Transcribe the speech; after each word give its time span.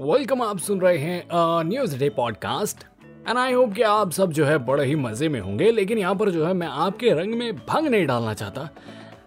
Welcome 0.00 0.42
आप 0.42 0.58
सुन 0.58 0.80
रहे 0.80 0.98
हैं 0.98 1.28
news 1.64 1.96
day 1.98 2.08
podcast 2.10 2.84
and 3.28 3.38
I 3.38 3.52
hope 3.52 3.72
कि 3.74 3.82
आप 3.82 4.10
सब 4.12 4.32
जो 4.32 4.44
है 4.44 4.56
बड़े 4.58 4.84
ही 4.84 4.94
मज़े 4.94 5.28
में 5.28 5.40
होंगे, 5.40 5.70
लेकिन 5.70 5.98
यहाँ 5.98 6.14
पर 6.14 6.30
जो 6.30 6.44
है 6.46 6.52
मैं 6.54 6.66
आपके 6.66 7.10
रंग 7.10 7.34
में 7.34 7.56
भंग 7.56 7.88
नहीं 7.88 8.06
डालना 8.06 8.34
चाहता। 8.34 8.68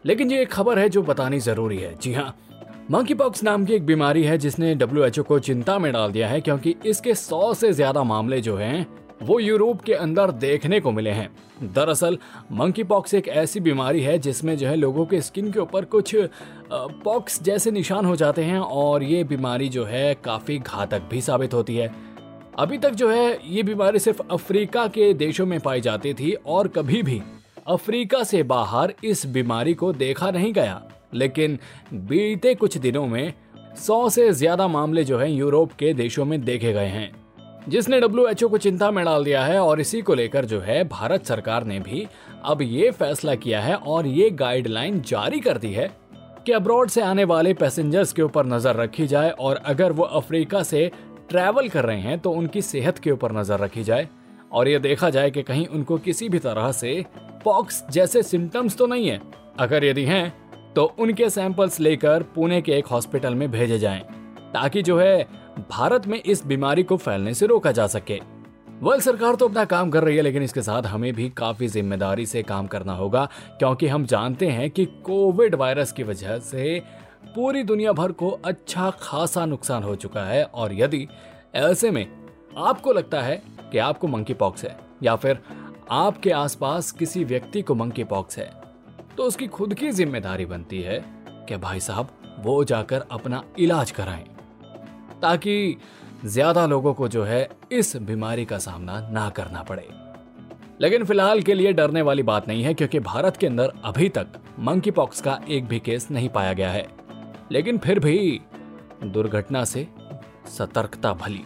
लेकिन 0.05 0.31
ये 0.31 0.41
एक 0.41 0.51
खबर 0.51 0.79
है 0.79 0.89
जो 0.89 1.01
बतानी 1.03 1.39
ज़रूरी 1.39 1.77
है। 1.77 1.95
जी 1.97 2.13
हाँ 2.13 2.35
मंकी 2.91 3.13
पॉक्स 3.13 3.43
नाम 3.43 3.65
की 3.65 3.73
एक 3.73 3.85
बीमारी 3.85 4.23
है 4.23 4.37
जिसने 4.37 4.73
डब्ल्यूएचओ 4.75 5.23
को 5.23 5.39
चिंता 5.39 5.77
में 5.79 5.91
डाल 5.93 6.11
दिया 6.11 6.27
है, 6.27 6.41
क्योंकि 6.41 6.75
इसके 6.85 7.15
सौ 7.15 7.53
से 7.53 7.71
ज़्यादा 7.73 8.03
मामले 8.03 8.41
जो 8.41 8.55
हैं 8.57 8.85
वो 9.25 9.39
यूरोप 9.39 9.81
के 9.81 9.93
अंदर 9.93 10.31
देखने 10.31 10.79
को 10.79 10.91
मिले 10.91 11.09
हैं। 11.09 11.29
दरअसल 11.73 12.17
मंकी 12.51 12.83
पॉक्स 12.83 13.13
एक 13.13 13.27
ऐसी 13.27 13.59
बीमारी 13.59 14.01
है 14.01 14.17
जिसमें 14.19 14.55
जो 14.57 14.67
है 14.67 14.75
लोगों 14.75 15.05
के 15.05 15.21
स्किन 15.21 15.51
के 15.51 15.59
ऊपर 15.59 15.85
कुछ 15.85 16.15
पॉक्स 17.03 17.41
जैसे 17.43 17.71
निशान 17.71 18.05
हो 18.05 18.15
जाते 18.15 18.43
हैं 18.43 18.59
और 18.59 19.03
ये 19.03 19.23
बीमारी 19.23 19.69
जो 19.69 19.85
है 19.85 20.13
काफ़ी 20.25 20.57
घातक 20.57 21.07
भी 21.11 21.21
साबित 21.21 21.53
होती 21.53 21.75
है। 21.75 21.91
अभी 22.59 22.77
तक 22.77 22.91
जो 22.91 23.09
है 23.09 23.39
ये 23.47 23.63
बीमारी 23.63 23.99
सिर्फ़ 23.99 24.21
अफ्रीका 24.31 24.87
के 24.89 25.13
देशों 25.15 25.45
में 25.45 25.59
पाई 25.59 25.81
जाती 25.81 26.13
थी 26.13 26.33
और 26.33 26.67
कभी 26.67 27.01
भी 27.03 27.21
अफ्रीका 27.67 28.23
से 28.23 28.43
बाहर 28.45 28.93
इस 29.03 29.25
बीमारी 29.25 29.73
को 29.73 29.93
देखा 29.95 30.31
नहीं 30.31 30.53
गया। 30.53 30.81
लेकिन 31.13 31.59
बीते 31.93 32.55
कुछ 32.55 32.77
दिनों 32.77 33.05
में 33.07 33.33
सौ 33.77 34.07
से 34.09 34.31
ज़्यादा 34.33 34.67
मामले 34.67 35.03
जो 35.03 35.17
है 35.17 35.31
यूरोप 35.33 35.71
के 35.71 35.93
देशों 35.93 36.25
में 36.25 36.41
देखे 36.41 36.73
गए 36.73 36.87
हैं। 36.87 37.11
जिसने 37.69 37.99
डब्ल्यू 38.01 38.47
को 38.49 38.57
चिंता 38.57 38.89
में 38.91 39.03
डाल 39.05 39.23
दिया 39.23 39.43
है 39.45 39.59
और 39.59 39.79
इसी 39.81 40.01
को 40.01 40.13
लेकर 40.13 40.45
जो 40.45 40.59
है 40.59 40.83
भारत 40.83 41.25
सरकार 41.25 41.63
ने 41.63 41.79
भी 41.79 42.07
अब 42.43 42.61
ये 42.61 42.91
फैसला 42.91 43.35
किया 43.35 43.61
है 43.61 43.75
और 43.75 44.07
ये 44.07 44.29
गाइडलाइन 44.29 45.01
जारी 45.01 45.39
कर 45.39 45.57
दी 45.57 45.71
है 45.73 45.89
कि 46.45 46.51
अब्रॉड 46.51 46.89
से 46.89 47.01
आने 47.01 47.23
वाले 47.23 47.53
पैसेंजर्स 47.53 48.13
के 48.13 48.21
ऊपर 48.21 48.45
नज़र 48.45 48.75
रखी 48.75 49.07
जाए 49.07 49.29
और 49.29 49.61
अगर 49.65 49.91
वो 49.91 50.03
अफ्रीका 50.03 50.63
से 50.63 50.91
ट्रैवल 51.29 51.69
कर 51.69 51.85
रहे 51.85 51.99
हैं 51.99 52.19
तो 52.19 52.31
उनकी 52.31 52.61
सेहत 52.61 52.99
के 52.99 53.11
ऊपर 53.11 53.31
नज़र 53.31 53.59
रखी 53.59 53.83
जाए। 53.83 54.07
और 54.53 54.67
ये 54.67 54.79
देखा 54.79 55.09
जाए 55.09 55.31
कि 55.31 55.43
कहीं 55.43 55.65
उनको 55.67 55.97
किसी 55.97 56.29
भी 56.29 56.39
तरह 56.39 56.71
से 56.71 57.03
पॉक्स 57.45 57.83
जैसे 57.91 58.21
सिम्टम्स 58.23 58.77
तो 58.77 58.87
नहीं 58.87 59.07
है। 59.07 59.19
अगर 59.59 59.83
यदि 59.83 60.03
हैं 60.03 60.33
तो 60.75 60.83
उनके 60.99 61.29
सैंपल्स 61.29 61.79
लेकर 61.79 62.23
पुणे 62.35 62.61
के 62.61 62.71
एक 62.71 62.87
हॉस्पिटल 62.87 63.35
में 63.35 63.49
भेजे 63.51 63.79
जाएँ, 63.79 64.01
ताकि 64.53 64.81
जो 64.81 64.97
है 64.99 65.44
भारत 65.61 66.07
में 66.07 66.21
इस 66.21 66.45
बीमारी 66.45 66.83
को 66.83 66.97
फैलने 66.97 67.33
से 67.33 67.45
रोका 67.45 67.71
जा 67.71 67.87
सके। 67.87 68.19
वर्ल्ड 68.81 69.03
सरकार 69.03 69.35
तो 69.35 69.47
अपना 69.47 69.63
काम 69.65 69.89
कर 69.91 70.03
रही 70.03 70.15
है, 70.17 70.21
लेकिन 70.21 70.43
इसके 70.43 70.61
साथ 70.61 70.83
हमें 70.83 71.13
भी 71.13 71.29
काफ़ी 71.29 71.67
ज़िम्मेदारी 71.67 72.25
से 72.25 72.43
काम 72.43 72.67
करना 72.67 72.93
होगा, 72.93 73.25
क्योंकि 73.59 73.87
हम 73.87 74.05
जानते 74.05 74.47
हैं 74.47 74.69
कि 74.71 74.85
कोविड 75.05 75.55
वायरस 75.55 75.91
की 75.91 76.03
वजह 76.03 76.39
से 76.41 76.81
पूरी 77.35 77.63
दुनिया 77.63 77.91
भर 77.91 78.11
को 78.11 78.29
अच्छा 78.45 78.89
खासा 78.99 79.45
नुकसान 79.45 79.83
हो 79.83 79.95
चुका 79.95 80.23
है, 80.23 80.43
और 80.43 80.73
यदि 80.73 81.07
ऐसे 81.55 81.91
में 81.91 82.07
आपको 82.57 82.93
लगता 82.93 83.21
है 83.21 83.41
कि 83.71 83.77
आपको 83.77 84.07
मंकी 84.07 84.33
पॉक्स 84.33 84.63
है, 84.63 84.77
या 85.03 85.15
फिर 85.15 85.39
आपके 85.91 86.31
आसपास 86.33 86.91
किसी 86.91 87.23
व्यक्ति 87.23 87.61
को 87.61 87.75
मंकी 87.75 88.03
पॉक्स 88.03 88.37
है 88.37 88.51
तो 89.17 89.23
उसकी 89.23 89.47
खुद 89.47 89.73
की 89.73 89.91
ज़िम्मेदारी 89.91 90.45
बनती 90.45 90.81
है 90.81 91.03
कि 91.49 91.57
भाई 91.57 91.79
साहब, 91.79 92.09
वो 92.39 92.63
जाकर 92.63 93.05
अपना 93.11 93.43
इलाज 93.59 93.91
कराएँ। 93.91 94.25
ताकि 95.21 95.77
ज़्यादा 96.25 96.65
लोगों 96.65 96.93
को 96.93 97.07
जो 97.07 97.23
है 97.23 97.49
इस 97.71 97.97
बीमारी 97.97 98.45
का 98.45 98.57
सामना 98.57 99.09
ना 99.11 99.29
करना 99.29 99.63
पड़े। 99.63 99.89
लेकिन 100.81 101.05
फ़िलहाल 101.05 101.41
के 101.41 101.53
लिए 101.53 101.73
डरने 101.73 102.01
वाली 102.01 102.23
बात 102.23 102.47
नहीं 102.47 102.63
है 102.63 102.73
क्योंकि 102.73 102.99
भारत 102.99 103.37
के 103.37 103.47
अंदर 103.47 103.73
अभी 103.83 104.09
तक 104.09 104.27
मंकी 104.59 104.91
पॉक्स 104.91 105.21
का 105.21 105.41
एक 105.49 105.65
भी 105.65 105.79
केस 105.79 106.11
नहीं 106.11 106.29
पाया 106.29 106.53
गया 106.53 106.69
है। 106.69 106.87
लेकिन 107.51 107.77
फिर 107.77 107.99
भी 107.99 108.41
दुर्घटना 109.03 109.65
से 109.65 109.87
सतर्कता 110.57 111.13
भली। 111.13 111.43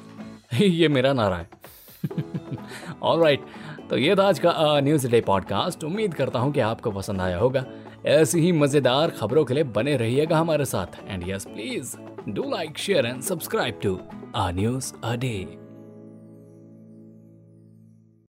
ये 0.66 0.88
मेरा 0.88 1.14
नारा 1.14 1.36
है। 1.36 1.50
ऑल 3.04 3.22
राइट 3.22 3.40
right, 3.40 3.90
तो 3.90 3.98
ये 3.98 4.16
था 4.16 4.28
आज 4.28 4.40
का 4.40 4.80
न्यूज़ 4.80 5.08
डे 5.08 5.22
पॉडकास्ट 5.22 5.84
उम्मीद 5.84 6.14
करता 6.14 6.40
हूँ 6.40 6.54
कि 6.54 6.60
आपको 6.60 6.92
पसंद 6.92 7.22
आया 7.22 7.38
होगा। 7.38 7.66
ऐसी 8.06 8.40
ही 8.40 8.52
मज़ेदार 8.52 9.10
खबरों 9.10 9.46
के 9.46 9.54
लिए 9.54 9.64
बने 9.64 9.98
रहिएगा 9.98 10.38
हमारे 10.38 10.66
साथ। 10.66 10.88
And 11.08 11.30
yes 11.30 11.46
please 11.46 11.98
Do 12.34 12.46
like, 12.46 12.78
share 12.78 13.06
and 13.06 13.24
subscribe 13.24 13.82
to 13.82 14.04
Our 14.34 14.52
News 14.52 14.94
A 15.02 15.18
Day. 15.18 15.58